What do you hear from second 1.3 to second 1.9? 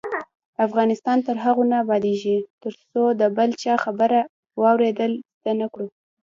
هغو نه